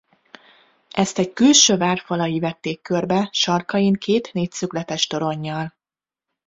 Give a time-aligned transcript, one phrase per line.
[0.89, 5.75] Ezt egy külső vár falai vették körbe sarkain két négyszögletes toronnyal.